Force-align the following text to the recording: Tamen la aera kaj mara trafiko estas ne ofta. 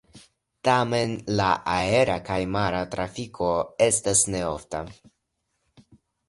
Tamen 0.67 1.11
la 1.39 1.49
aera 1.73 2.15
kaj 2.29 2.37
mara 2.55 2.79
trafiko 2.95 3.51
estas 3.89 4.25
ne 4.37 4.41
ofta. 4.55 4.83